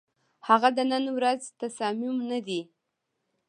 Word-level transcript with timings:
هغه 0.47 0.69
د 0.77 0.79
نن 0.91 1.05
ورځ 1.17 1.41
تصامیم 1.61 2.17
نه 2.29 2.39
دي، 2.47 2.61